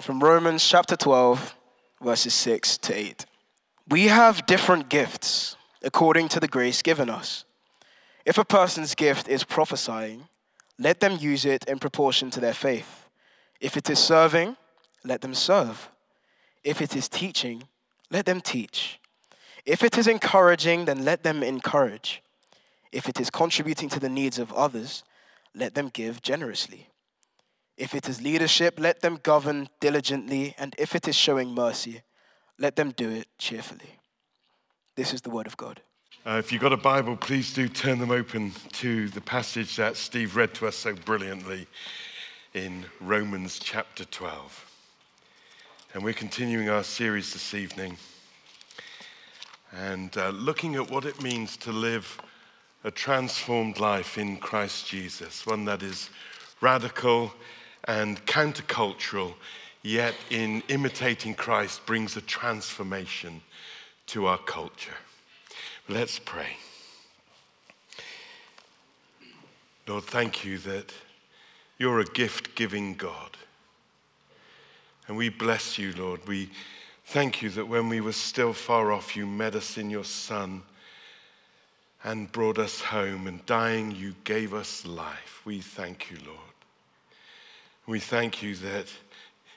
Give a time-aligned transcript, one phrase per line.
[0.00, 1.54] from Romans chapter 12,
[2.02, 3.26] verses 6 to 8.
[3.88, 7.44] We have different gifts according to the grace given us.
[8.24, 10.28] If a person's gift is prophesying,
[10.78, 13.08] let them use it in proportion to their faith.
[13.60, 14.56] If it is serving,
[15.04, 15.88] let them serve.
[16.62, 17.64] If it is teaching,
[18.10, 19.00] let them teach.
[19.66, 22.22] If it is encouraging, then let them encourage.
[22.92, 25.04] If it is contributing to the needs of others,
[25.54, 26.89] let them give generously.
[27.80, 32.02] If it is leadership, let them govern diligently, and if it is showing mercy,
[32.58, 33.98] let them do it cheerfully.
[34.96, 35.80] This is the word of God.
[36.26, 39.96] Uh, if you've got a Bible, please do turn them open to the passage that
[39.96, 41.66] Steve read to us so brilliantly
[42.52, 44.70] in Romans chapter 12.
[45.94, 47.96] And we're continuing our series this evening
[49.72, 52.20] and uh, looking at what it means to live
[52.84, 56.10] a transformed life in Christ Jesus, one that is
[56.60, 57.32] radical
[57.90, 59.34] and countercultural,
[59.82, 63.40] yet in imitating Christ brings a transformation
[64.06, 64.94] to our culture.
[65.88, 66.56] Let's pray.
[69.88, 70.92] Lord, thank you that
[71.78, 73.36] you're a gift giving God.
[75.08, 76.20] And we bless you, Lord.
[76.28, 76.48] We
[77.06, 80.62] thank you that when we were still far off, you met us in your Son
[82.04, 83.26] and brought us home.
[83.26, 85.40] And dying, you gave us life.
[85.44, 86.49] We thank you, Lord.
[87.90, 88.86] We thank you that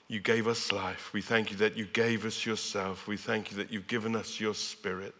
[0.07, 1.13] you gave us life.
[1.13, 3.07] We thank you that you gave us yourself.
[3.07, 5.13] We thank you that you've given us your spirit.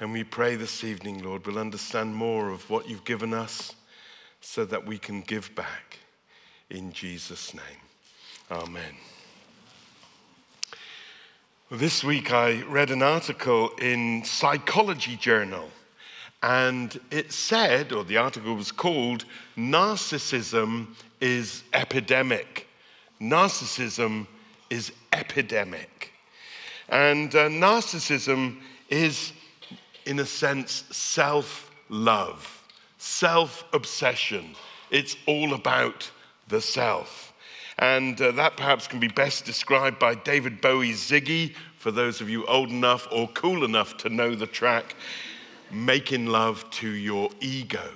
[0.00, 3.74] And we pray this evening, Lord, we'll understand more of what you've given us
[4.40, 5.98] so that we can give back
[6.70, 7.82] in Jesus' name.
[8.50, 8.94] Amen.
[11.70, 15.68] This week I read an article in Psychology Journal,
[16.44, 19.24] and it said, or the article was called,
[19.56, 22.68] Narcissism is Epidemic.
[23.18, 24.26] Narcissism
[24.68, 26.12] is epidemic.
[26.90, 28.58] And uh, narcissism
[28.90, 29.32] is
[30.04, 32.62] in a sense, self love,
[32.98, 34.54] self obsession.
[34.90, 36.10] It's all about
[36.48, 37.32] the self.
[37.78, 42.28] And uh, that perhaps can be best described by David Bowie's Ziggy, for those of
[42.28, 44.94] you old enough or cool enough to know the track,
[45.74, 47.90] Making Love to Your Ego.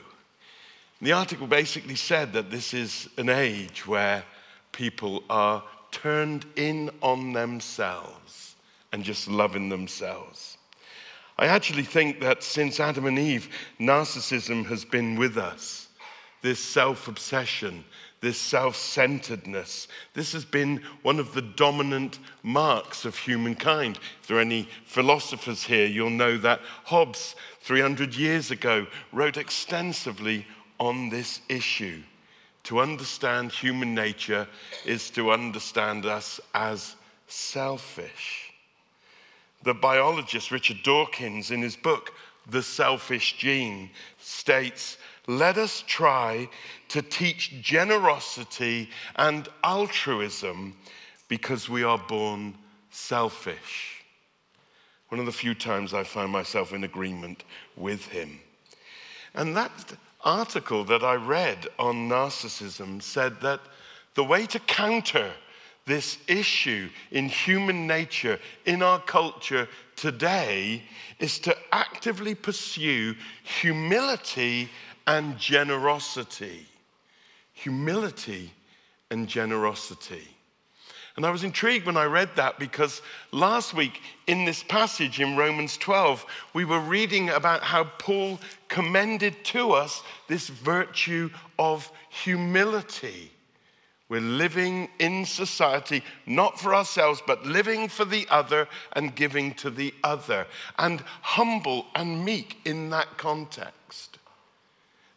[1.01, 4.25] The article basically said that this is an age where
[4.73, 5.63] people are
[5.93, 8.57] turned in on themselves
[8.93, 10.59] and just loving themselves.
[11.39, 15.89] I actually think that since Adam and Eve, narcissism has been with us.
[16.43, 17.85] This self obsession,
[18.21, 23.99] this self centeredness, this has been one of the dominant marks of humankind.
[24.21, 30.47] If there are any philosophers here, you'll know that Hobbes, 300 years ago, wrote extensively
[30.79, 32.03] on this issue.
[32.65, 34.47] To understand human nature
[34.85, 36.97] is to understand us as
[37.27, 38.53] selfish.
[39.63, 42.13] The biologist Richard Dawkins, in his book,
[42.49, 46.49] The Selfish Gene, states let us try
[46.89, 50.75] to teach generosity and altruism
[51.29, 52.55] because we are born
[52.91, 54.03] selfish.
[55.11, 57.45] One of the few times I find myself in agreement
[57.77, 58.41] with him.
[59.35, 59.93] And that
[60.25, 63.61] article that I read on narcissism said that
[64.15, 65.31] the way to counter
[65.89, 70.83] this issue in human nature, in our culture today,
[71.19, 74.69] is to actively pursue humility
[75.09, 76.67] and generosity.
[77.55, 78.53] Humility
[79.11, 80.29] and generosity.
[81.17, 83.03] And I was intrigued when I read that because
[83.33, 86.25] last week in this passage in Romans 12,
[86.55, 88.39] we were reading about how Paul
[88.69, 93.33] commended to us this virtue of humility.
[94.09, 99.71] We're living in society, not for ourselves, but living for the other and giving to
[99.71, 100.47] the other,
[100.79, 104.18] and humble and meek in that context.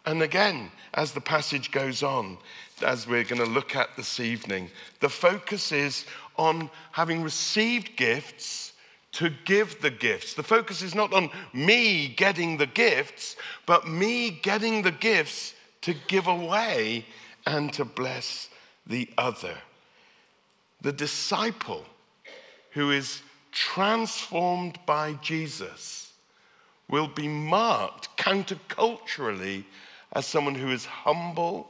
[0.06, 2.38] And again, as the passage goes on,
[2.82, 4.70] as we're going to look at this evening,
[5.00, 6.06] the focus is
[6.38, 8.74] on having received gifts
[9.14, 10.34] to give the gifts.
[10.34, 15.94] The focus is not on me getting the gifts, but me getting the gifts to
[16.08, 17.06] give away
[17.46, 18.50] and to bless
[18.88, 19.56] the other.
[20.82, 21.86] The disciple
[22.72, 23.22] who is
[23.52, 26.14] transformed by Jesus
[26.90, 29.66] will be marked counterculturally
[30.14, 31.70] as someone who is humble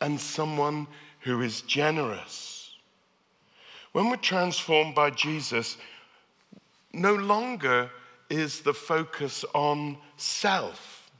[0.00, 0.86] and someone
[1.20, 2.74] who is generous.
[3.92, 5.76] When we're transformed by Jesus,
[6.92, 7.90] no longer
[8.30, 11.10] is the focus on self.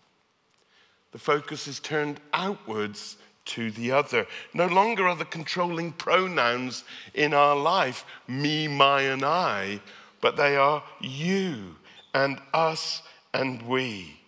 [1.12, 3.16] The focus is turned outwards
[3.46, 4.26] to the other.
[4.52, 6.84] No longer are the controlling pronouns
[7.14, 9.80] in our life me, my, and I,
[10.20, 11.76] but they are you
[12.14, 13.02] and us
[13.32, 14.18] and we.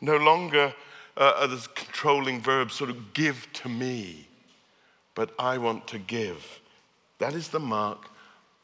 [0.00, 0.74] No longer
[1.18, 4.28] uh, are the controlling verbs sort of give to me,
[5.14, 6.60] but I want to give.
[7.18, 8.08] That is the mark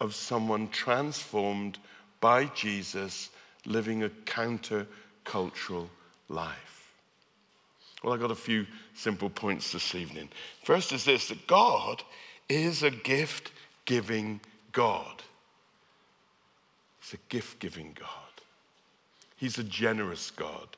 [0.00, 1.78] of someone transformed
[2.20, 3.30] by Jesus
[3.66, 4.86] living a counter
[5.24, 5.90] cultural
[6.28, 6.92] life.
[8.02, 10.28] Well, I got a few simple points this evening.
[10.62, 12.02] First is this that God
[12.48, 13.50] is a gift
[13.86, 14.40] giving
[14.72, 15.22] God.
[17.00, 18.08] He's a gift giving God.
[19.36, 20.68] He's a generous God.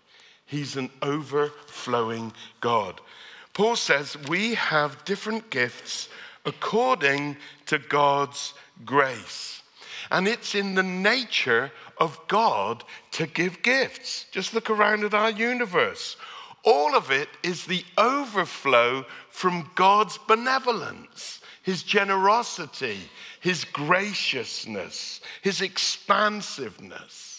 [0.46, 3.00] He's an overflowing God.
[3.52, 6.08] Paul says we have different gifts
[6.44, 8.54] according to God's
[8.84, 9.62] grace.
[10.10, 14.26] And it's in the nature of God to give gifts.
[14.30, 16.16] Just look around at our universe.
[16.64, 22.98] All of it is the overflow from God's benevolence, His generosity,
[23.40, 27.35] His graciousness, His expansiveness.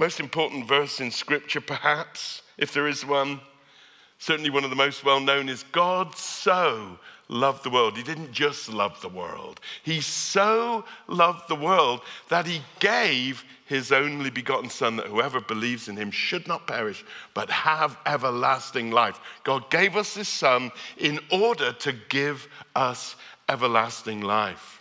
[0.00, 3.38] Most important verse in Scripture, perhaps, if there is one,
[4.18, 6.98] certainly one of the most well known, is God so
[7.28, 7.98] loved the world.
[7.98, 12.00] He didn't just love the world, He so loved the world
[12.30, 17.04] that He gave His only begotten Son, that whoever believes in Him should not perish,
[17.34, 19.20] but have everlasting life.
[19.44, 23.16] God gave us His Son in order to give us
[23.50, 24.79] everlasting life.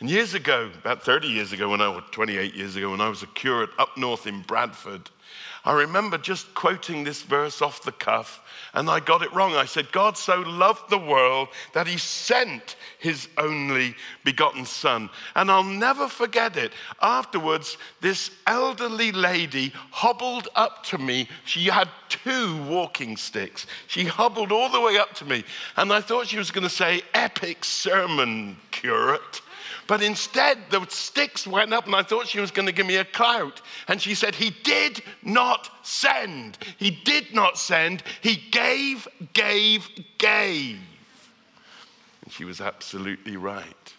[0.00, 3.08] And years ago, about 30 years ago, when I was 28 years ago, when I
[3.08, 5.10] was a curate up north in Bradford,
[5.64, 8.40] I remember just quoting this verse off the cuff,
[8.74, 9.56] and I got it wrong.
[9.56, 15.10] I said, God so loved the world that he sent his only begotten Son.
[15.34, 16.72] And I'll never forget it.
[17.02, 21.28] Afterwards, this elderly lady hobbled up to me.
[21.44, 23.66] She had two walking sticks.
[23.88, 25.44] She hobbled all the way up to me,
[25.76, 29.42] and I thought she was going to say, Epic sermon, curate.
[29.88, 32.96] But instead, the sticks went up, and I thought she was going to give me
[32.96, 33.62] a clout.
[33.88, 36.58] And she said, He did not send.
[36.76, 38.02] He did not send.
[38.20, 39.88] He gave, gave,
[40.18, 40.78] gave.
[42.22, 43.94] And she was absolutely right.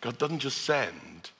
[0.00, 1.30] God doesn't just send,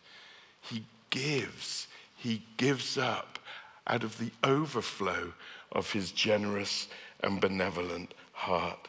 [0.61, 1.87] He gives.
[2.17, 3.39] He gives up
[3.87, 5.33] out of the overflow
[5.71, 6.89] of His generous
[7.21, 8.89] and benevolent heart.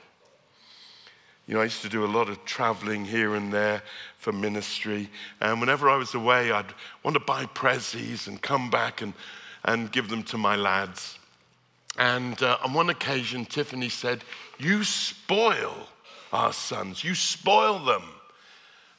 [1.48, 3.84] You know, I used to do a lot of traveling here and there
[4.18, 5.10] for ministry.
[5.40, 9.14] And whenever I was away, I'd want to buy prezzies and come back and,
[9.64, 11.20] and give them to my lads.
[11.98, 14.24] And uh, on one occasion, Tiffany said,
[14.58, 15.88] You spoil
[16.34, 18.04] our sons, you spoil them.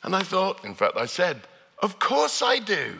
[0.05, 1.41] And I thought, in fact, I said,
[1.83, 2.95] Of course I do.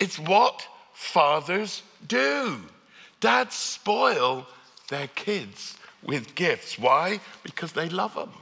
[0.00, 2.58] It's what fathers do.
[3.20, 4.46] Dads spoil
[4.88, 6.76] their kids with gifts.
[6.76, 7.20] Why?
[7.44, 8.32] Because they love them.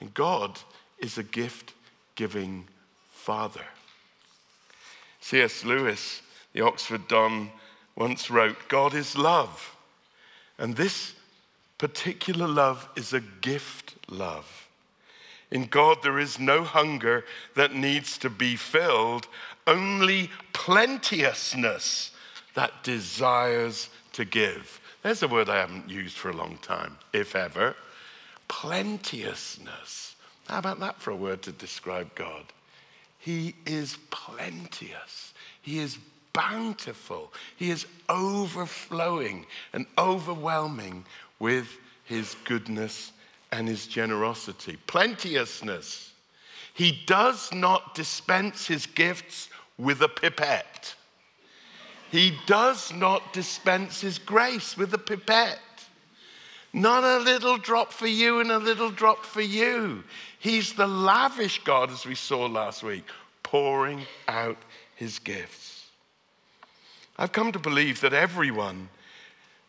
[0.00, 0.60] And God
[0.98, 1.72] is a gift
[2.14, 2.66] giving
[3.10, 3.64] Father.
[5.20, 5.64] C.S.
[5.64, 6.22] Lewis,
[6.52, 7.50] the Oxford Don,
[7.96, 9.76] once wrote God is love.
[10.58, 11.14] And this
[11.78, 14.68] particular love is a gift love.
[15.50, 19.28] In God, there is no hunger that needs to be filled,
[19.66, 22.10] only plenteousness
[22.54, 24.80] that desires to give.
[25.02, 27.76] There's a word I haven't used for a long time, if ever
[28.48, 30.16] plenteousness.
[30.48, 32.44] How about that for a word to describe God?
[33.18, 35.34] He is plenteous.
[35.62, 35.98] He is
[36.32, 37.32] bountiful.
[37.56, 41.04] He is overflowing and overwhelming
[41.38, 41.66] with
[42.04, 43.12] his goodness
[43.50, 44.76] and his generosity.
[44.86, 46.12] Plenteousness.
[46.74, 49.48] He does not dispense his gifts
[49.78, 50.94] with a pipette.
[52.10, 55.58] He does not dispense his grace with a pipette.
[56.76, 60.04] Not a little drop for you and a little drop for you.
[60.38, 63.06] He's the lavish God, as we saw last week,
[63.42, 64.58] pouring out
[64.94, 65.86] his gifts.
[67.16, 68.90] I've come to believe that everyone,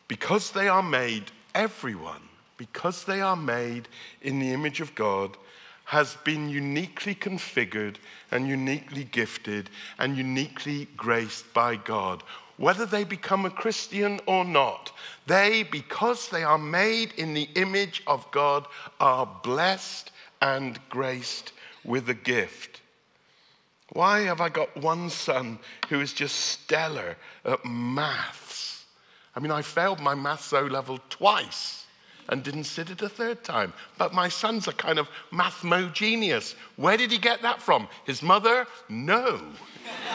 [0.09, 2.23] because they are made, everyone,
[2.57, 3.87] because they are made
[4.21, 5.37] in the image of God,
[5.85, 7.95] has been uniquely configured
[8.31, 12.21] and uniquely gifted and uniquely graced by God
[12.57, 14.91] whether they become a Christian or not,
[15.25, 18.65] they, because they are made in the image of God,
[18.99, 20.11] are blessed
[20.41, 22.81] and graced with a gift.
[23.93, 25.59] Why have I got one son
[25.89, 28.85] who is just stellar at maths?
[29.35, 31.85] I mean, I failed my maths O level twice
[32.29, 33.71] and didn't sit it a third time.
[33.97, 36.55] But my son's a kind of mathmo genius.
[36.75, 37.87] Where did he get that from?
[38.05, 38.67] His mother?
[38.89, 39.41] No.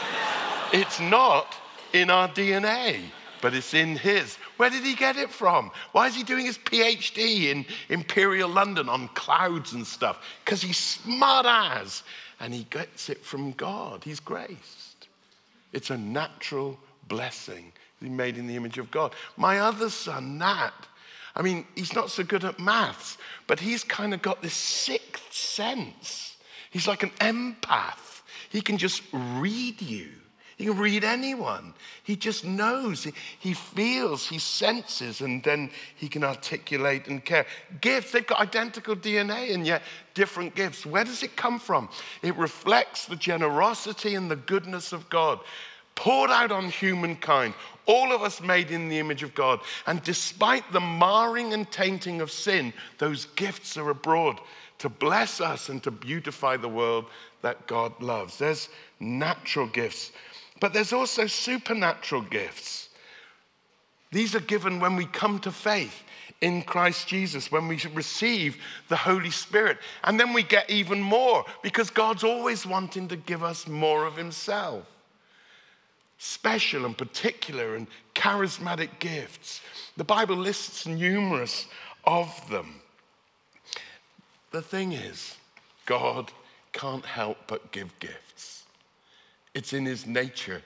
[0.73, 1.55] it's not
[1.93, 2.99] in our DNA,
[3.41, 4.37] but it's in His.
[4.57, 5.71] Where did he get it from?
[5.91, 10.23] Why is he doing his PhD in Imperial London on clouds and stuff?
[10.43, 12.03] Because he's smart as,
[12.39, 14.03] and he gets it from God.
[14.03, 15.07] He's graced.
[15.71, 17.71] It's a natural blessing.
[17.99, 19.13] He's made in the image of God.
[19.37, 20.71] My other son, Nat,
[21.35, 25.33] I mean, he's not so good at maths, but he's kind of got this sixth
[25.33, 26.37] sense.
[26.69, 28.21] He's like an empath.
[28.49, 30.09] He can just read you.
[30.57, 31.73] He can read anyone.
[32.03, 33.07] He just knows.
[33.39, 37.45] He feels, he senses, and then he can articulate and care.
[37.81, 39.81] Gifts, they've got identical DNA and yet
[40.13, 40.85] different gifts.
[40.85, 41.89] Where does it come from?
[42.21, 45.39] It reflects the generosity and the goodness of God
[45.95, 47.53] poured out on humankind,
[47.85, 49.59] all of us made in the image of God.
[49.85, 54.39] And despite the marring and tainting of sin, those gifts are abroad
[54.79, 57.05] to bless us and to beautify the world
[57.41, 58.37] that God loves.
[58.37, 58.69] There's
[58.99, 60.11] natural gifts,
[60.63, 62.87] but there's also supernatural gifts.
[64.13, 66.03] These are given when we come to faith
[66.39, 68.55] in Christ Jesus, when we receive
[68.87, 69.79] the Holy Spirit.
[70.05, 74.15] And then we get even more because God's always wanting to give us more of
[74.15, 74.85] Himself
[76.17, 79.59] special and particular and charismatic gifts.
[79.97, 81.67] The Bible lists numerous
[82.05, 82.75] of them.
[84.51, 85.35] The thing is,
[85.85, 86.31] God
[86.71, 88.52] can't help but give gifts.
[89.53, 90.61] It's in his nature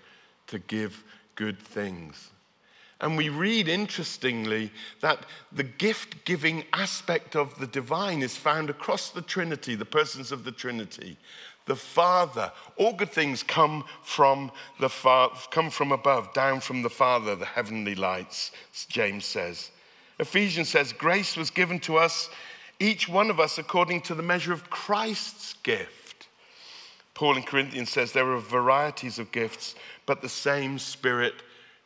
[0.47, 1.03] to give
[1.35, 2.31] good things.
[2.99, 9.11] And we read interestingly that the gift giving aspect of the divine is found across
[9.11, 11.17] the Trinity, the persons of the Trinity
[11.67, 12.51] the Father.
[12.77, 17.45] All good things come from the Father, come from above, down from the Father, the
[17.45, 18.51] heavenly lights,
[18.89, 19.69] James says.
[20.17, 22.29] Ephesians says, Grace was given to us,
[22.79, 26.06] each one of us, according to the measure of Christ's gift.
[27.17, 29.73] Paul in Corinthians says, There are varieties of gifts,
[30.05, 31.33] but the same Spirit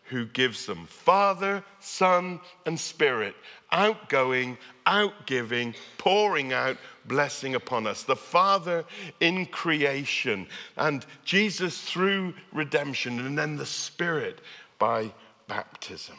[0.03, 3.33] who gives them Father, Son, and Spirit,
[3.71, 8.03] outgoing, outgiving, pouring out blessing upon us.
[8.03, 8.83] The Father
[9.21, 14.41] in creation, and Jesus through redemption, and then the Spirit
[14.79, 15.13] by
[15.47, 16.17] baptism.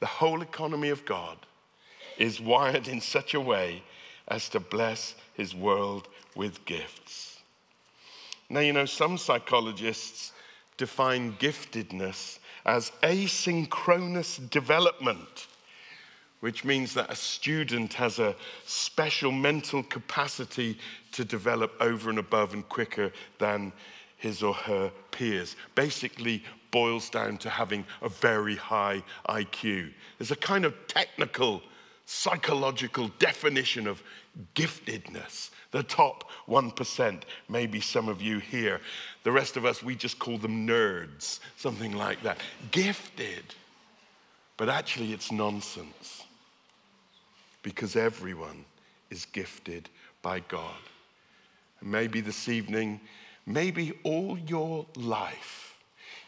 [0.00, 1.38] The whole economy of God
[2.18, 3.84] is wired in such a way
[4.26, 7.35] as to bless his world with gifts.
[8.48, 10.32] Now, you know, some psychologists
[10.76, 15.46] define giftedness as asynchronous development,
[16.40, 18.34] which means that a student has a
[18.64, 20.78] special mental capacity
[21.12, 23.72] to develop over and above and quicker than
[24.16, 25.56] his or her peers.
[25.74, 29.92] Basically, boils down to having a very high IQ.
[30.18, 31.62] There's a kind of technical,
[32.06, 34.02] psychological definition of
[34.54, 35.50] giftedness.
[35.72, 38.80] The top 1%, maybe some of you here.
[39.24, 42.38] The rest of us, we just call them nerds, something like that.
[42.70, 43.42] Gifted.
[44.56, 46.22] But actually, it's nonsense
[47.62, 48.64] because everyone
[49.10, 49.88] is gifted
[50.22, 50.80] by God.
[51.80, 53.00] And maybe this evening,
[53.44, 55.65] maybe all your life,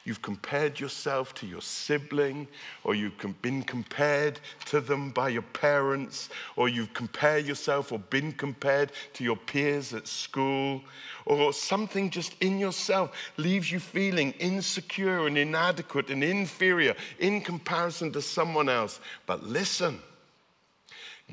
[0.08, 2.48] You've compared yourself to your sibling,
[2.82, 8.32] or you've been compared to them by your parents, or you've compared yourself or been
[8.32, 10.80] compared to your peers at school,
[11.26, 18.10] or something just in yourself leaves you feeling insecure and inadequate and inferior in comparison
[18.12, 19.00] to someone else.
[19.26, 20.00] But listen,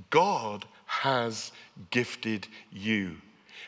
[0.09, 1.53] God has
[1.91, 3.15] gifted you.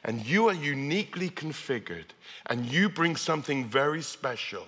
[0.03, 2.07] And you are uniquely configured,
[2.47, 4.67] and you bring something very special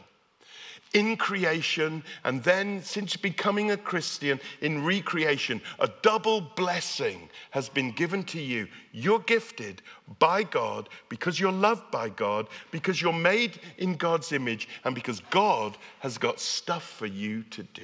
[0.93, 5.62] in creation, and then since becoming a Christian, in recreation.
[5.79, 8.67] A double blessing has been given to you.
[8.91, 9.81] You're gifted
[10.17, 15.22] by God because you're loved by God, because you're made in God's image, and because
[15.29, 17.84] God has got stuff for you to do.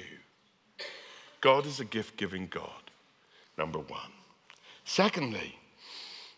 [1.40, 2.90] God is a gift giving God,
[3.56, 4.10] number one.
[4.84, 5.56] Secondly,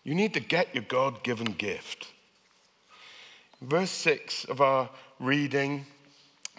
[0.04, 2.12] you need to get your God given gift.
[3.60, 5.86] Verse 6 of our reading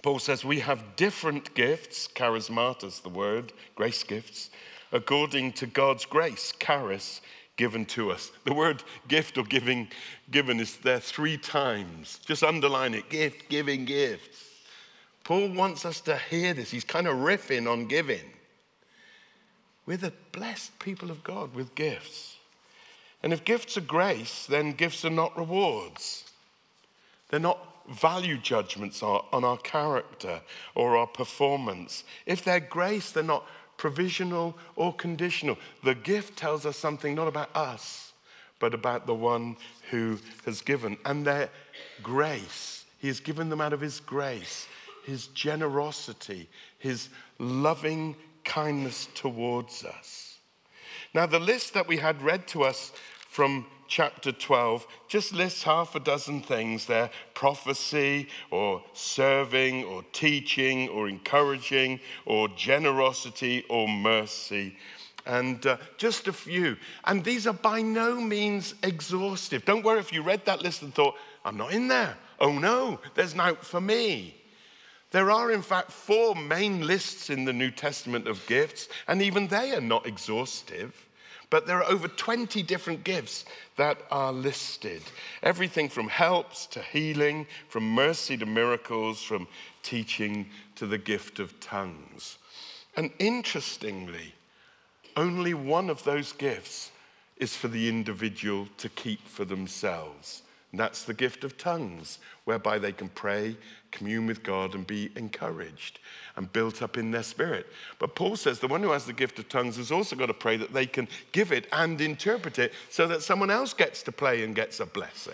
[0.01, 4.49] Paul says we have different gifts, charismatas, the word, grace gifts,
[4.91, 7.21] according to God's grace, charis,
[7.57, 8.31] given to us.
[8.45, 9.89] The word gift or giving,
[10.31, 12.19] given is there three times.
[12.25, 14.45] Just underline it gift, giving, gifts.
[15.25, 16.71] Paul wants us to hear this.
[16.71, 18.31] He's kind of riffing on giving.
[19.85, 22.37] We're the blessed people of God with gifts.
[23.21, 26.31] And if gifts are grace, then gifts are not rewards.
[27.29, 30.41] They're not value judgments are on our character
[30.75, 32.03] or our performance.
[32.25, 33.45] If they're grace, they're not
[33.77, 35.57] provisional or conditional.
[35.83, 38.13] The gift tells us something not about us,
[38.59, 39.55] but about the one
[39.89, 40.97] who has given.
[41.05, 41.49] And their
[42.03, 44.67] grace, he has given them out of his grace.
[45.09, 50.37] his generosity, his loving kindness towards us.
[51.13, 52.91] Now, the list that we had read to us
[53.27, 60.89] from chapter 12 just lists half a dozen things there prophecy, or serving, or teaching,
[60.89, 64.75] or encouraging, or generosity, or mercy.
[65.25, 66.75] And uh, just a few.
[67.05, 69.63] And these are by no means exhaustive.
[69.63, 71.15] Don't worry if you read that list and thought,
[71.45, 72.17] I'm not in there.
[72.39, 74.35] Oh no, there's note for me.
[75.11, 79.47] There are, in fact, four main lists in the New Testament of gifts, and even
[79.47, 81.08] they are not exhaustive.
[81.49, 85.01] But there are over 20 different gifts that are listed.
[85.41, 89.47] Everything from helps to healing, from mercy to miracles, from
[89.81, 92.37] teaching to the gift of tongues.
[92.95, 94.33] And interestingly,
[95.15, 96.91] only one of those gifts
[97.37, 100.43] is for the individual to keep for themselves.
[100.71, 103.57] And that's the gift of tongues, whereby they can pray,
[103.91, 105.99] commune with God, and be encouraged
[106.35, 107.67] and built up in their spirit.
[107.97, 110.33] But Paul says the one who has the gift of tongues has also got to
[110.33, 114.11] pray that they can give it and interpret it so that someone else gets to
[114.11, 115.33] play and gets a blessing.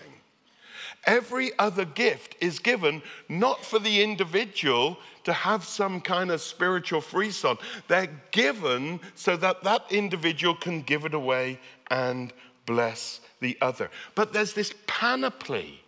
[1.04, 7.00] Every other gift is given not for the individual to have some kind of spiritual
[7.00, 7.58] frisson.
[7.86, 12.32] They're given so that that individual can give it away and
[12.66, 13.90] bless the other.
[14.14, 15.80] But there's this panoply,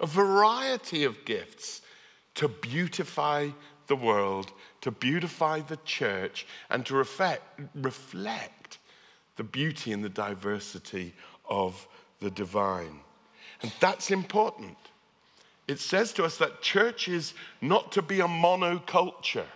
[0.00, 1.82] a variety of gifts
[2.34, 3.50] to beautify
[3.86, 4.52] the world,
[4.82, 8.78] to beautify the church, and to reflect, reflect
[9.36, 11.14] the beauty and the diversity
[11.48, 11.86] of
[12.20, 13.00] the divine.
[13.62, 14.76] And that's important.
[15.68, 19.46] It says to us that church is not to be a monoculture.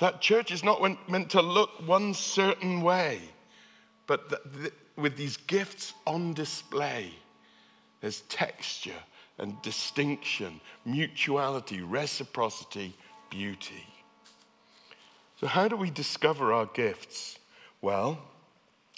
[0.00, 3.20] That church is not meant to look one certain way,
[4.06, 4.30] but
[4.98, 7.12] with these gifts on display,
[8.00, 9.00] there's texture
[9.38, 12.94] and distinction, mutuality, reciprocity,
[13.30, 13.86] beauty.
[15.40, 17.38] So, how do we discover our gifts?
[17.80, 18.18] Well,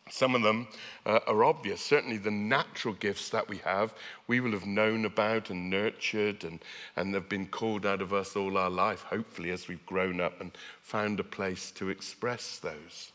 [0.08, 0.68] some of them
[1.04, 1.82] uh, are obvious.
[1.82, 3.92] Certainly, the natural gifts that we have,
[4.26, 6.60] we will have known about and nurtured, and,
[6.96, 10.40] and they've been called out of us all our life, hopefully, as we've grown up
[10.40, 13.12] and found a place to express those.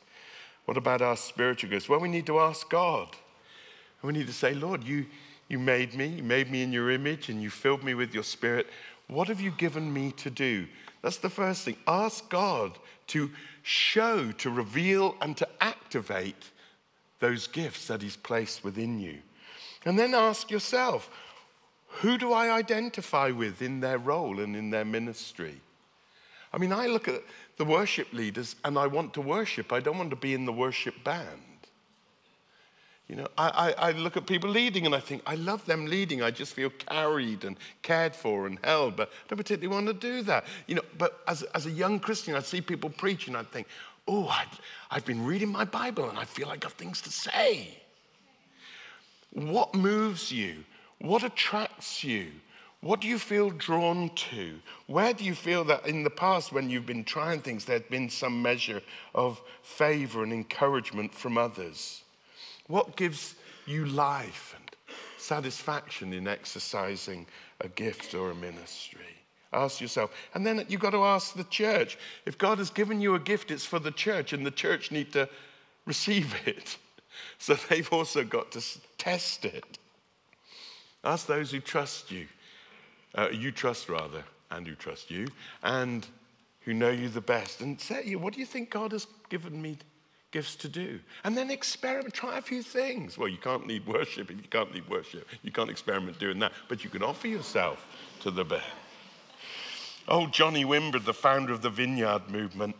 [0.66, 1.88] What about our spiritual gifts?
[1.88, 3.08] Well, we need to ask God.
[4.02, 5.06] And we need to say, Lord, you,
[5.48, 8.24] you made me, you made me in your image, and you filled me with your
[8.24, 8.68] spirit.
[9.08, 10.68] What have you given me to do?
[11.02, 11.78] That's the first thing.
[11.88, 13.30] Ask God to
[13.62, 16.52] show, to reveal, and to activate
[17.20, 19.20] those gifts that He's placed within you.
[19.86, 21.10] And then ask yourself,
[21.88, 25.62] who do I identify with in their role and in their ministry?
[26.52, 27.22] I mean, I look at
[27.58, 29.72] the worship leaders and I want to worship.
[29.72, 31.42] I don't want to be in the worship band.
[33.08, 35.86] You know, I, I, I, look at people leading and I think, I love them
[35.86, 36.24] leading.
[36.24, 39.94] I just feel carried and cared for and held, but I don't particularly want to
[39.94, 40.46] do that.
[40.66, 43.68] You know, but as, as a young Christian, I see people preach and I think,
[44.08, 44.46] oh, I,
[44.90, 47.78] I've been reading my Bible and I feel I've got things to say.
[49.32, 50.64] What moves you?
[51.00, 52.32] What attracts you?
[52.86, 54.60] What do you feel drawn to?
[54.86, 58.12] Where do you feel that in the past, when you've been trying things, there's been
[58.12, 58.80] some measure
[59.16, 62.04] of favor and encouragement from others?
[62.68, 63.34] What gives
[63.66, 64.70] you life and
[65.18, 67.26] satisfaction in exercising
[67.60, 69.18] a gift or a ministry?
[69.52, 70.12] Ask yourself.
[70.36, 71.98] And then you've got to ask the church.
[72.28, 75.12] If God has given you a gift, it's for the church, and the church need
[75.14, 75.28] to
[75.88, 76.78] receive it.
[77.40, 78.64] So they've also got to
[79.00, 79.80] test it.
[81.04, 82.28] Ask those who trust you
[83.16, 85.28] uh, you trust rather, and who trust you,
[85.64, 86.08] and
[86.62, 89.62] who know you the best, and say, you, what do you think God has given
[89.62, 89.78] me
[90.32, 91.00] gifts to do?
[91.24, 93.18] And then experiment, try a few things.
[93.18, 95.28] Well, you can't lead worship if you can't lead worship.
[95.44, 97.86] You can't experiment doing that, but you can offer yourself
[98.22, 98.64] to the band.
[100.08, 102.76] Oh, Johnny Wimber, the founder of the Vineyard movement,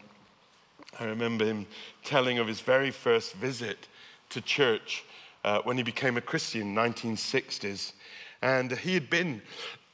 [1.00, 1.66] I remember him
[2.04, 3.88] telling of his very first visit
[4.30, 5.04] to church
[5.44, 7.94] uh, when he became a Christian in the 1960s.
[8.42, 9.42] And he had been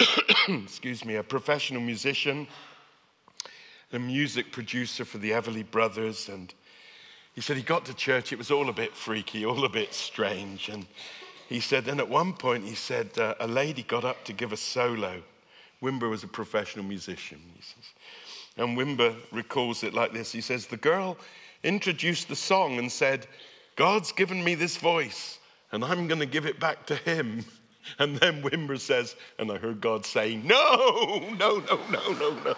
[0.48, 2.48] excuse me, a professional musician,
[3.94, 6.30] a music producer for the Everly Brothers.
[6.30, 6.54] And
[7.34, 9.94] he said he got to church, it was all a bit freaky, all a bit
[9.94, 10.70] strange.
[10.70, 10.86] And
[11.50, 14.54] he said, then at one point, he said, uh, a lady got up to give
[14.54, 15.22] a solo.
[15.82, 17.90] Wimber was a professional musician, he says.
[18.58, 21.18] And Wimber recalls it like this He says, The girl
[21.64, 23.28] introduced the song and said,
[23.76, 25.40] God's given me this voice,
[25.72, 27.46] and I'm going to give it back to him.
[28.00, 32.56] And then Wimber says, and I heard God saying, No, no, no, no, no, no.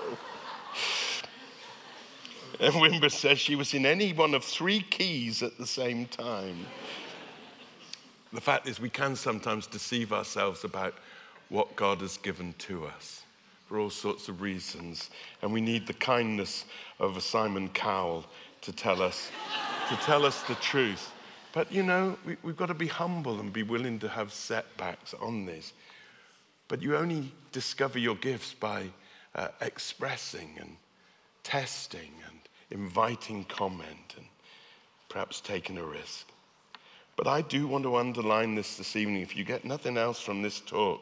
[2.59, 6.65] And Wimber says she was in any one of three keys at the same time.
[8.31, 10.93] The fact is, we can sometimes deceive ourselves about
[11.49, 13.23] what God has given to us.
[13.67, 15.09] for all sorts of reasons.
[15.41, 16.65] And we need the kindness
[16.99, 18.25] of a Simon Cowell
[18.61, 19.29] to tell us,
[19.89, 21.11] to tell us the truth.
[21.53, 25.13] But you know, we, have got to be humble and be willing to have setbacks
[25.13, 25.71] on this.
[26.67, 28.87] But you only discover your gifts by
[29.35, 30.75] uh, expressing and
[31.43, 32.39] testing and
[32.71, 34.25] inviting comment and
[35.09, 36.27] perhaps taking a risk.
[37.15, 40.41] But I do want to underline this this evening, if you get nothing else from
[40.41, 41.01] this talk,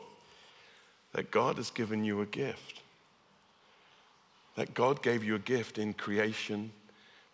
[1.14, 2.82] that God has given you a gift.
[4.58, 6.74] That God gave you a gift in creation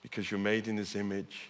[0.04, 1.50] because you're made in His image.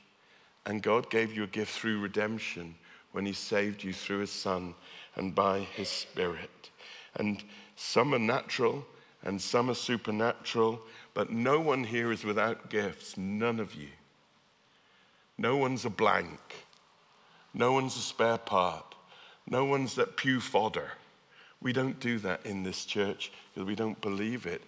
[0.67, 2.75] And God gave you a gift through redemption
[3.13, 4.75] when He saved you through His Son
[5.15, 6.69] and by His Spirit.
[7.15, 7.41] And
[7.77, 8.86] some are natural
[9.23, 10.82] and some are supernatural,
[11.13, 13.17] but no one here is without gifts.
[13.17, 13.88] None of you.
[15.38, 16.67] No one's a blank.
[17.53, 18.93] No one's a spare part.
[19.49, 20.91] No one's that pew fodder.
[21.62, 24.62] We don't do that in this church because we don't believe it.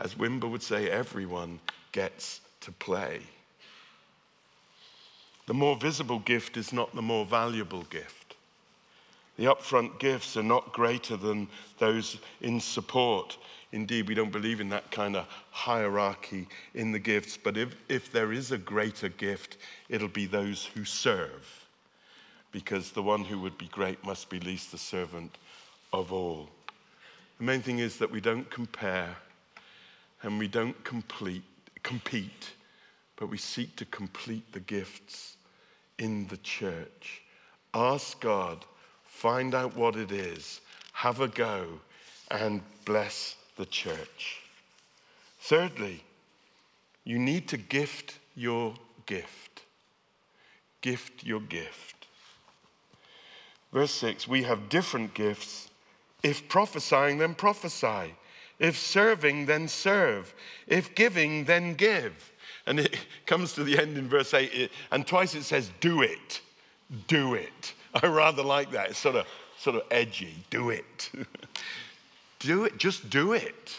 [0.00, 1.60] As Wimber would say, everyone
[1.92, 3.20] gets to play.
[5.50, 8.36] The more visible gift is not the more valuable gift.
[9.36, 11.48] The upfront gifts are not greater than
[11.80, 13.36] those in support.
[13.72, 18.12] Indeed, we don't believe in that kind of hierarchy in the gifts, but if, if
[18.12, 19.56] there is a greater gift,
[19.88, 21.66] it'll be those who serve
[22.52, 25.36] because the one who would be great must be least the servant
[25.92, 26.48] of all.
[27.38, 29.16] The main thing is that we don't compare
[30.22, 31.42] and we don't complete,
[31.82, 32.52] compete,
[33.16, 35.38] but we seek to complete the gifts
[36.00, 37.22] in the church.
[37.72, 38.64] Ask God,
[39.04, 40.60] find out what it is,
[40.94, 41.66] have a go,
[42.30, 44.40] and bless the church.
[45.40, 46.02] Thirdly,
[47.04, 48.74] you need to gift your
[49.06, 49.62] gift.
[50.80, 52.06] Gift your gift.
[53.72, 55.68] Verse 6 We have different gifts.
[56.22, 58.14] If prophesying, then prophesy.
[58.58, 60.34] If serving, then serve.
[60.66, 62.29] If giving, then give.
[62.66, 66.40] And it comes to the end in verse 8, and twice it says, Do it.
[67.06, 67.74] Do it.
[68.02, 68.90] I rather like that.
[68.90, 69.26] It's sort of,
[69.58, 70.34] sort of edgy.
[70.50, 71.10] Do it.
[72.38, 72.78] do it.
[72.78, 73.76] Just do it.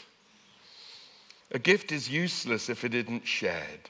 [1.52, 3.90] A gift is useless if it isn't shared.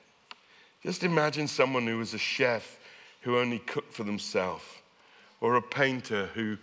[0.84, 2.80] Just imagine someone who was a chef
[3.22, 4.64] who only cooked for themselves
[5.42, 6.58] or a painter who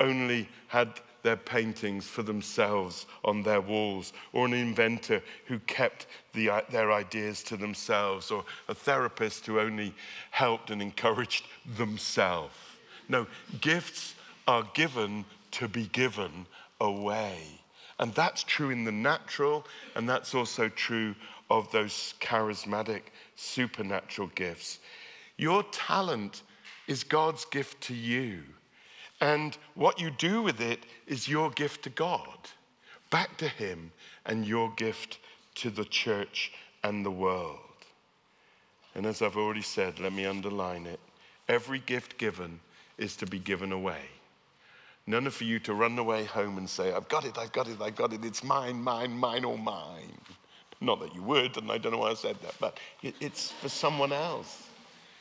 [0.00, 0.88] only had
[1.22, 6.92] their paintings for themselves on their walls, or an inventor who kept the, uh, their
[6.92, 9.94] ideas to themselves, or a therapist who only
[10.30, 11.44] helped and encouraged
[11.76, 12.54] themselves.
[13.08, 13.26] No,
[13.60, 14.14] gifts
[14.46, 16.46] are given to be given
[16.80, 17.42] away.
[17.98, 21.14] And that's true in the natural, and that's also true
[21.50, 23.02] of those charismatic,
[23.36, 24.78] supernatural gifts.
[25.36, 26.42] Your talent
[26.86, 28.42] is God's gift to you.
[29.20, 32.38] And what you do with it is your gift to God,
[33.10, 33.92] back to Him,
[34.24, 35.18] and your gift
[35.56, 36.52] to the church
[36.82, 37.58] and the world.
[38.94, 41.00] And as I've already said, let me underline it
[41.50, 42.60] every gift given
[42.96, 44.02] is to be given away.
[45.06, 47.80] None of you to run away home and say, I've got it, I've got it,
[47.80, 50.16] I've got it, it's mine, mine, mine, or mine.
[50.80, 53.68] Not that you would, and I don't know why I said that, but it's for
[53.68, 54.68] someone else.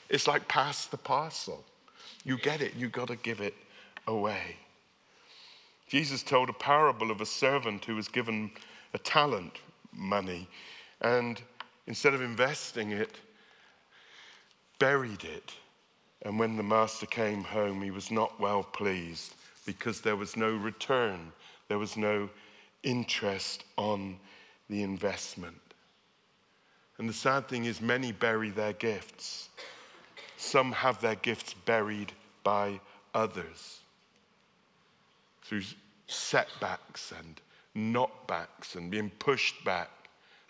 [0.09, 1.65] It's like pass the parcel.
[2.23, 3.55] You get it, you've got to give it
[4.07, 4.57] away.
[5.89, 8.51] Jesus told a parable of a servant who was given
[8.93, 9.57] a talent,
[9.91, 10.47] money,
[11.01, 11.41] and
[11.87, 13.17] instead of investing it,
[14.77, 15.51] buried it.
[16.21, 19.33] And when the master came home, he was not well pleased
[19.65, 21.31] because there was no return,
[21.69, 22.29] there was no
[22.83, 24.17] interest on
[24.69, 25.55] the investment.
[26.99, 29.49] And the sad thing is, many bury their gifts.
[30.37, 32.11] Some have their gifts buried
[32.43, 32.79] by
[33.15, 33.79] others
[35.49, 35.63] through
[36.05, 37.41] setbacks and
[37.75, 39.89] knockbacks and being pushed back.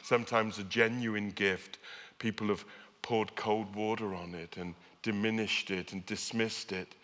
[0.04, 1.78] Sometimes a genuine gift,
[2.18, 2.66] people have
[3.02, 6.96] poured cold water on it and diminished it and dismissed it,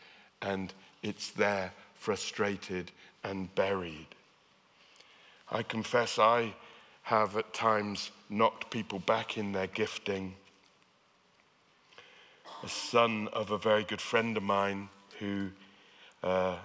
[0.41, 2.91] and it's there frustrated
[3.23, 4.07] and buried.
[5.49, 6.53] I confess I
[7.03, 10.35] have at times knocked people back in their gifting
[12.61, 15.49] a son of a very good friend of mine who
[16.23, 16.57] uh,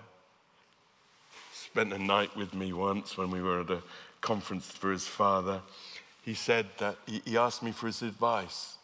[1.72, 3.80] spent a night with me once when we were at a
[4.20, 5.60] conference for his father.
[6.24, 8.76] He said that he, he asked me for his advice.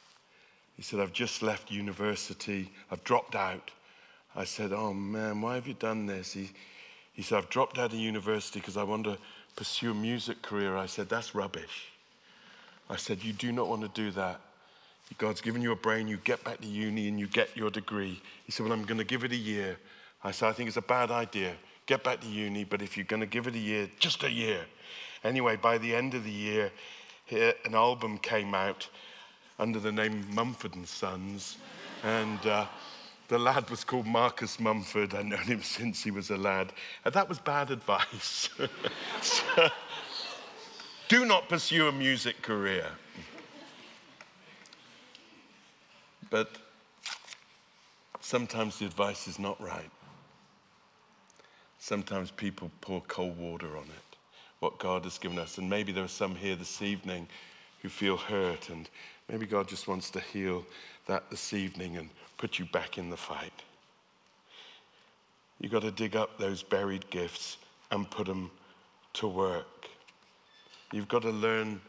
[0.77, 3.73] He said, I've just left university, I've dropped out.
[4.37, 6.33] I said, Oh man, why have you done this?
[6.33, 6.51] He,
[7.13, 9.19] he said, I've dropped out of university because I want to
[9.57, 10.77] pursue a music career.
[10.77, 11.89] I said, That's rubbish.
[12.89, 14.41] I said, You do not want to do that.
[15.19, 18.21] God's given you a brain, you get back to uni and you get your degree.
[18.45, 19.77] He said, Well, I'm going to give it a year.
[20.23, 21.55] I said, I think it's a bad idea.
[21.87, 24.31] Get back to uni, but if you're going to give it a year, just a
[24.31, 24.67] year.
[25.23, 26.73] Anyway, by the end of the year,
[27.31, 28.89] an album came out
[29.59, 31.59] under the name Mumford and Sons,
[32.03, 32.67] and uh,
[33.29, 35.15] the lad was called Marcus Mumford.
[35.15, 36.73] I've known him since he was a lad,
[37.05, 38.49] and that was bad advice.
[39.23, 39.69] so,
[41.09, 42.91] do not pursue a music career.
[46.31, 46.51] But
[48.21, 49.91] sometimes the advice is not right.
[51.87, 54.17] Sometimes people pour cold water on it,
[54.59, 55.57] what God has given us.
[55.57, 57.29] And maybe there are some here this evening
[57.81, 58.91] who feel hurt, and
[59.31, 60.67] maybe God just wants to heal
[61.07, 63.53] that this evening and put you back in the fight.
[65.61, 67.57] You've got to dig up those buried gifts
[67.93, 68.51] and put them
[69.13, 69.87] to work.
[70.93, 71.81] You've got to learn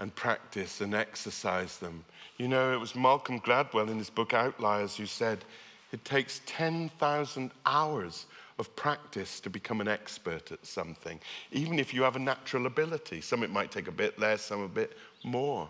[0.00, 2.04] and practice and exercise them.
[2.38, 5.44] You know, it was Malcolm Gladwell in his book Outliers who said
[5.92, 8.26] it takes 10,000 hours
[8.58, 11.20] of practice to become an expert at something,
[11.52, 13.20] even if you have a natural ability.
[13.20, 15.68] Some it might take a bit less, some a bit more.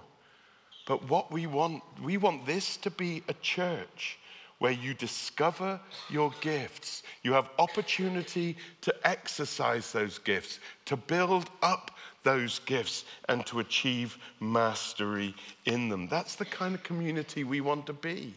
[0.86, 4.18] But what we want, we want this to be a church
[4.58, 7.02] where you discover your gifts.
[7.22, 11.90] You have opportunity to exercise those gifts, to build up
[12.22, 16.06] those gifts, and to achieve mastery in them.
[16.06, 18.34] That's the kind of community we want to be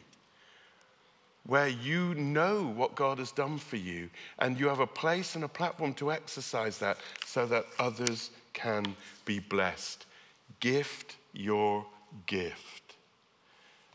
[1.47, 5.45] where you know what God has done for you and you have a place and
[5.45, 10.05] a platform to exercise that so that others can be blessed.
[10.59, 11.85] Gift your
[12.25, 12.95] gift.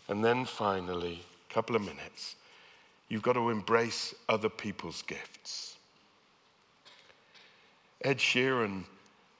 [0.09, 2.37] And then finally, a couple of minutes,
[3.09, 5.77] you've got to embrace other people's gifts.
[8.03, 8.85] Ed Sheeran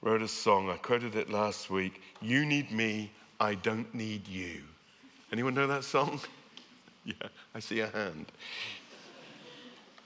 [0.01, 4.61] wrote a song, I quoted it last week You need me, I don't need you.
[5.31, 6.19] Anyone know that song?
[7.05, 8.27] Yeah, I see a hand.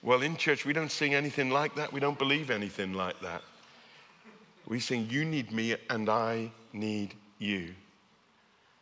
[0.02, 1.94] Well, in church, we don't sing anything like that.
[1.94, 3.44] We don't believe anything like that.
[4.68, 7.74] We sing, You need me and I need you.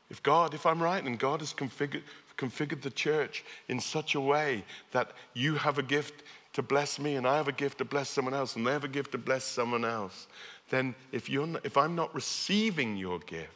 [0.10, 2.04] If God, if I'm right, and God has configured,
[2.38, 6.24] configured the church in such a way that you have a gift
[6.54, 8.84] to bless me and I have a gift to bless someone else and they have
[8.84, 10.28] a gift to bless someone else,
[10.70, 13.52] then if, you're not, if I'm not receiving your gift,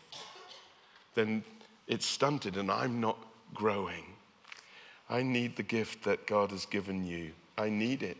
[1.15, 1.43] then
[1.88, 3.17] it's stunted and I'm not
[3.54, 4.04] growing.
[5.10, 7.32] I need the gift that God has given you.
[7.58, 8.17] I need it,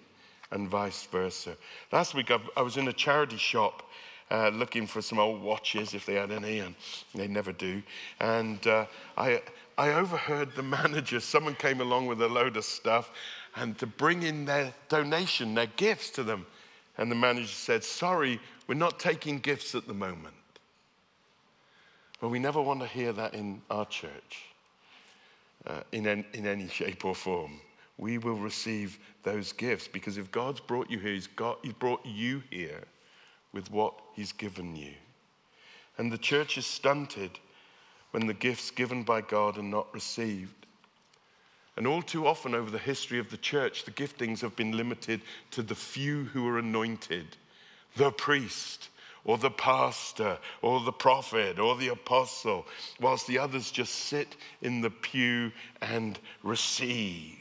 [0.52, 1.56] and vice versa.
[1.92, 3.84] Last week, I was in a charity shop
[4.32, 6.76] uh, looking for some old watches if they had any, and
[7.14, 7.82] they never do.
[8.20, 8.86] And uh,
[9.18, 9.42] I,
[9.78, 13.12] I overheard the manager, someone came along with a load of stuff,
[13.56, 16.46] and to bring in their donation, their gifts to them.
[16.98, 20.36] And the manager said, Sorry, we're not taking gifts at the moment.
[22.20, 24.50] Well, we never want to hear that in our church
[25.68, 27.60] uh, in, in any shape or form.
[27.98, 32.06] We will receive those gifts because if God's brought you here, He's, got, he's brought
[32.06, 32.84] you here
[33.54, 34.94] with what He's given you.
[35.98, 37.32] And the church is stunted
[38.12, 40.66] when the gifts given by God are not received.
[41.76, 45.22] And all too often over the history of the church, the giftings have been limited
[45.52, 47.38] to the few who are anointed
[47.96, 48.90] the priest,
[49.30, 52.66] or the pastor, or the prophet, or the apostle,
[53.00, 57.38] whilst the others just sit in the pew and receive.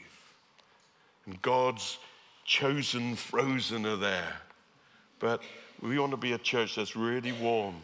[1.25, 1.97] And God's
[2.45, 4.35] chosen frozen are there.
[5.17, 5.41] But
[5.81, 7.77] we want to be a church that's really warm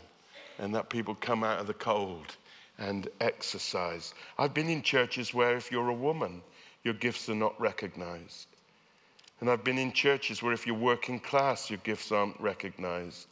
[0.59, 2.35] and that people come out of the cold
[2.77, 4.13] and exercise.
[4.37, 6.43] I've been in churches where if you're a woman,
[6.83, 8.45] your gifts are not recognized.
[9.41, 13.29] And I've been in churches where if you're working class, your gifts aren't recognized.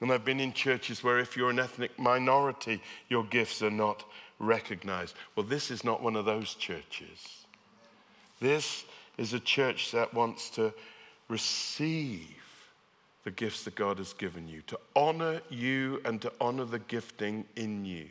[0.00, 4.04] And I've been in churches where if you're an ethnic minority, your gifts are not
[4.38, 5.14] recognized.
[5.36, 7.44] Well, this is not one of those churches.
[8.40, 8.84] This
[9.18, 10.72] is a church that wants to
[11.28, 12.36] receive
[13.24, 17.44] the gifts that God has given you, to honor you and to honor the gifting
[17.56, 18.06] in you.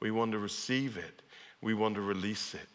[0.00, 1.22] We want to receive it,
[1.62, 2.68] we want to release it.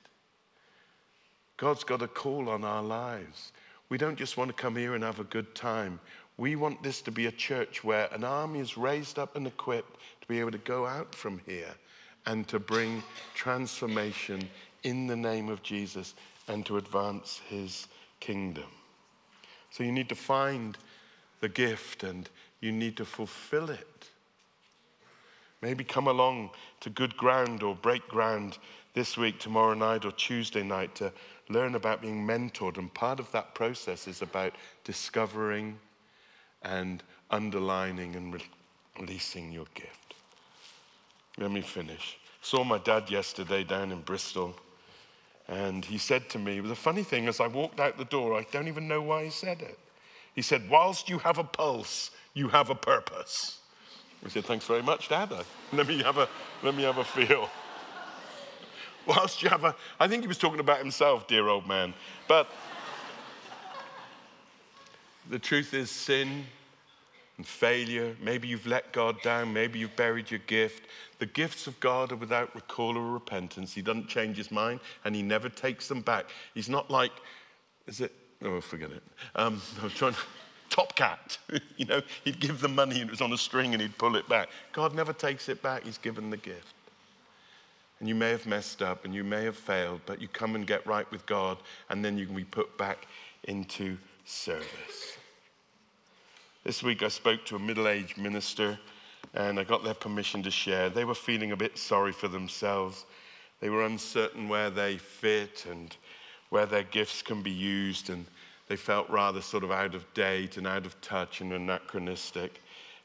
[1.58, 3.52] God's got a call on our lives.
[3.90, 6.00] We don't just want to come here and have a good time.
[6.38, 10.00] We want this to be a church where an army is raised up and equipped
[10.22, 11.74] to be able to go out from here
[12.26, 14.50] and to bring transformation
[14.84, 16.14] in the name of Jesus
[16.48, 17.88] and to advance his
[18.20, 18.66] kingdom.
[19.72, 20.78] So you need to find
[21.40, 24.10] the gift and you need to fulfill it.
[25.62, 28.58] Maybe come along to good ground or break ground
[28.94, 31.12] this week, tomorrow night, or Tuesday night to
[31.50, 32.78] learn about being mentored.
[32.78, 35.78] And part of that process is about discovering
[36.66, 37.02] and
[37.32, 38.42] underlining and
[39.00, 40.16] releasing your gift.
[41.38, 42.18] Let me finish.
[42.42, 44.56] Saw my dad yesterday down in Bristol,
[45.48, 48.46] and he said to me, the funny thing as I walked out the door, I
[48.52, 49.80] don't even know why he said it.
[50.34, 53.60] He said, Whilst you have a pulse, you have a purpose.
[54.24, 55.32] We said, thanks very much, Dad.
[55.72, 56.28] Let me have a,
[56.64, 57.48] let me have a feel.
[59.06, 61.94] Whilst you have a, I think he was talking about himself, dear old man.
[62.28, 62.50] But
[65.30, 66.46] the truth is, sin
[67.38, 70.84] and failure, maybe you've let God down, maybe you've buried your gift.
[71.20, 73.74] The gifts of God are without recall or repentance.
[73.74, 76.26] He doesn't change his mind and he never takes them back.
[76.54, 77.12] He's not like,
[77.88, 78.14] is it?
[78.42, 79.04] Oh, forget it.
[79.36, 80.20] Um, I was trying to.
[80.68, 81.38] Top cat.
[81.78, 84.16] you know, he'd give the money and it was on a string and he'd pull
[84.16, 84.50] it back.
[84.74, 86.74] God never takes it back, he's given the gift.
[88.00, 90.66] And you may have messed up and you may have failed, but you come and
[90.66, 91.60] get right with God
[91.90, 93.08] and then you can be put back
[93.44, 95.15] into service.
[96.66, 98.80] This week I spoke to a middle aged minister
[99.36, 100.90] and I got their permission to share.
[100.90, 103.06] They were feeling a bit sorry for themselves.
[103.60, 105.96] They were uncertain where they fit and
[106.50, 108.26] where their gifts can be used, and
[108.68, 112.60] they felt rather sort of out of date and out of touch and anachronistic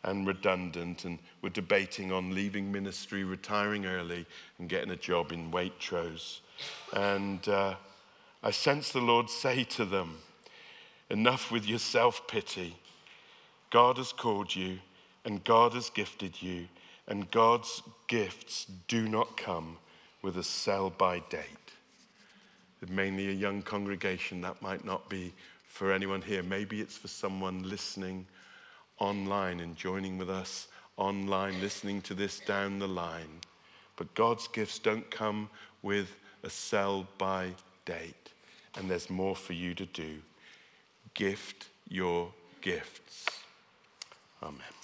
[0.04, 4.24] and redundant, and were debating on leaving ministry, retiring early,
[4.58, 6.40] and getting a job in Waitrose.
[6.94, 7.74] And uh,
[8.42, 10.16] I sensed the Lord say to them,
[11.10, 12.76] Enough with your self pity.
[13.70, 14.78] God has called you,
[15.24, 16.66] and God has gifted you,
[17.06, 19.78] and God's gifts do not come
[20.22, 21.44] with a sell by date.
[22.88, 25.32] Mainly a young congregation, that might not be
[25.68, 26.42] for anyone here.
[26.42, 28.26] Maybe it's for someone listening
[28.98, 33.40] online and joining with us online, listening to this down the line.
[33.96, 35.48] But God's gifts don't come
[35.82, 36.08] with
[36.42, 37.50] a sell by
[37.84, 38.32] date,
[38.76, 40.18] and there's more for you to do.
[41.14, 43.39] Gift your gifts.
[44.42, 44.79] Amen.